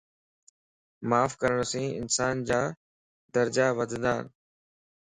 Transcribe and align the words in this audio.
معاف 1.09 1.31
ڪرڻ 1.41 1.59
سين 1.71 1.87
انسانَ 2.01 2.35
جا 2.47 2.61
درجا 3.33 3.67
وڌنتا 3.77 4.15